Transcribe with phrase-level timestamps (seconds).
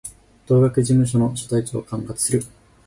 [0.47, 2.43] 当該事務所の所在地を管轄する